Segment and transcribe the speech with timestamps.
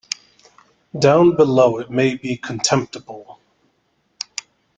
[0.97, 3.39] Down below it may be contemptible.